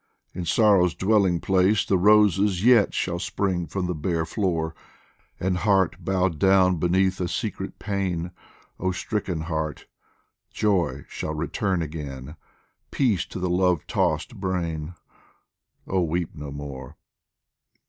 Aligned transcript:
in 0.33 0.45
sorrow's 0.45 0.95
dwelling 0.95 1.39
place 1.39 1.85
The 1.85 1.95
roses 1.95 2.65
yet 2.65 2.91
shall 2.91 3.19
spring 3.19 3.67
from 3.67 3.85
the 3.85 3.93
bare 3.93 4.25
floor! 4.25 4.73
And 5.39 5.57
heart 5.57 6.03
bowed 6.03 6.39
down 6.39 6.77
beneath 6.77 7.21
a 7.21 7.27
secret 7.27 7.77
pain 7.77 8.31
Oh 8.79 8.91
stricken 8.93 9.41
heart! 9.41 9.85
joy 10.49 11.05
shall 11.07 11.35
return 11.35 11.83
again, 11.83 12.35
Peace 12.89 13.25
to 13.27 13.37
the 13.37 13.47
love 13.47 13.85
tossed 13.85 14.37
brain 14.37 14.95
oh, 15.85 16.01
weep 16.01 16.33
no 16.33 16.49
more 16.49 16.97